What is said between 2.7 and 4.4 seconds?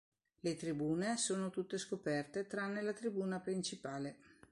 la tribuna principale.